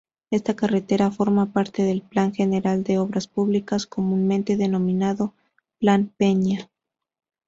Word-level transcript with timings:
Esta 0.31 0.55
carretera 0.55 1.11
formaba 1.11 1.51
parte 1.53 1.83
del 1.83 2.01
Plan 2.01 2.33
General 2.33 2.83
de 2.83 2.97
Obras 2.97 3.27
Públicas, 3.27 3.85
comúnmente 3.85 4.57
denominado 4.57 5.35
"Plan 5.77 6.11
Peña". 6.17 6.71